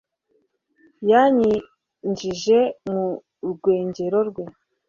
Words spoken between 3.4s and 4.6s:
rwengero rwe